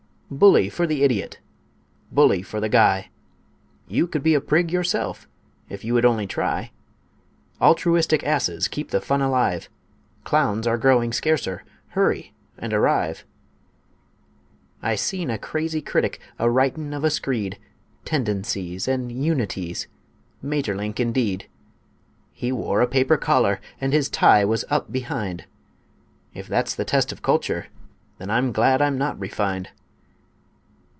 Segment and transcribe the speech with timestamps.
[0.33, 1.39] Bully for the idiot!
[2.09, 3.09] Bully for the guy!
[3.89, 5.27] You could be a prig yourself,
[5.67, 6.71] if you would only try!
[7.59, 9.67] Altruistic asses keep the fun alive;
[10.23, 13.25] Clowns are growing scarcer; hurry and arrive!
[14.81, 17.59] I seen a crazy critic a writin' of a screed;
[18.05, 19.89] "Tendencies" and "Unities"
[20.41, 21.49] Maeterlinck indeed!
[22.31, 25.43] He wore a paper collar, and his tie was up behind;
[26.33, 27.67] If that's the test of Culture,
[28.17, 29.71] then I'm glad I'm not refined!